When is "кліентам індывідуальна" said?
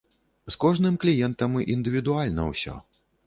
1.03-2.49